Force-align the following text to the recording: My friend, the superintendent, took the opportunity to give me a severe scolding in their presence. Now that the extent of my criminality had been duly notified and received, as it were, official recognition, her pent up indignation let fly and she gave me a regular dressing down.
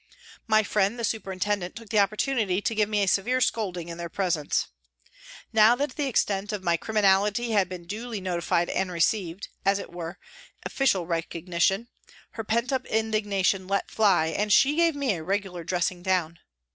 My 0.47 0.63
friend, 0.63 0.97
the 0.97 1.03
superintendent, 1.03 1.75
took 1.75 1.89
the 1.89 1.99
opportunity 1.99 2.59
to 2.59 2.73
give 2.73 2.89
me 2.89 3.03
a 3.03 3.07
severe 3.07 3.39
scolding 3.39 3.87
in 3.87 3.99
their 3.99 4.09
presence. 4.09 4.65
Now 5.53 5.75
that 5.75 5.95
the 5.95 6.07
extent 6.07 6.51
of 6.51 6.63
my 6.63 6.75
criminality 6.75 7.51
had 7.51 7.69
been 7.69 7.85
duly 7.85 8.19
notified 8.19 8.67
and 8.71 8.91
received, 8.91 9.49
as 9.63 9.77
it 9.77 9.91
were, 9.91 10.17
official 10.65 11.05
recognition, 11.05 11.87
her 12.31 12.43
pent 12.43 12.73
up 12.73 12.87
indignation 12.87 13.67
let 13.67 13.91
fly 13.91 14.25
and 14.35 14.51
she 14.51 14.75
gave 14.75 14.95
me 14.95 15.13
a 15.13 15.23
regular 15.23 15.63
dressing 15.63 16.01
down. 16.01 16.39